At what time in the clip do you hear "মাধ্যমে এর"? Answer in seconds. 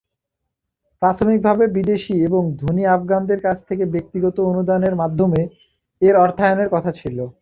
4.95-6.15